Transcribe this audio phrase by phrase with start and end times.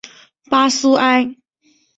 [0.49, 1.35] 巴苏埃。